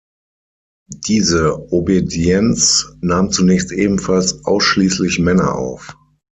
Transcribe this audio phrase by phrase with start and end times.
[1.05, 5.95] Diese Obedienz nahm zunächst ebenfalls ausschließlich Männer auf.